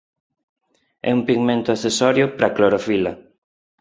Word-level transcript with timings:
É 1.09 1.11
un 1.17 1.21
pigmento 1.27 1.69
accesorio 1.71 2.25
para 2.35 2.47
a 2.49 2.55
clorofila. 2.57 3.11